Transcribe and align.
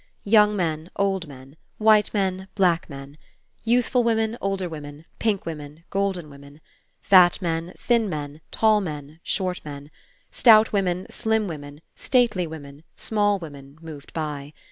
Young 0.25 0.55
men, 0.55 0.89
old 0.95 1.27
men, 1.27 1.57
white 1.77 2.11
men, 2.11 2.47
black 2.55 2.89
men; 2.89 3.19
youthful 3.63 4.03
women, 4.03 4.35
older 4.41 4.67
women, 4.67 5.05
pink 5.19 5.45
women, 5.45 5.83
golden 5.91 6.27
women; 6.27 6.59
fat 7.01 7.39
men, 7.39 7.75
thin 7.77 8.09
men, 8.09 8.41
tall 8.49 8.81
men, 8.81 9.19
short 9.21 9.63
men; 9.63 9.91
stout 10.31 10.73
women, 10.73 11.05
slim 11.11 11.47
women, 11.47 11.81
stately 11.95 12.47
women, 12.47 12.81
small 12.95 13.37
women 13.37 13.77
moved 13.79 14.11
by. 14.11 14.53